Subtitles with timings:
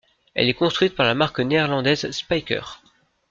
[0.33, 2.81] Elle est construite par la marque néerlandaise Spyker.